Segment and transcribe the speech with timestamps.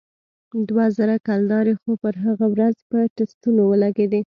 [0.69, 4.21] دوه زره کلدارې خو پر هغه ورځ په ټسټونو ولگېدې.